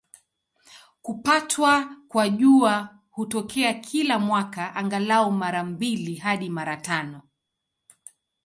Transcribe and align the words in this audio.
Kupatwa 1.01 1.95
kwa 2.07 2.29
Jua 2.29 2.97
hutokea 3.11 3.73
kila 3.73 4.19
mwaka, 4.19 4.75
angalau 4.75 5.31
mara 5.31 5.63
mbili 5.63 6.15
hadi 6.15 6.49
mara 6.49 6.77
tano. 6.77 7.21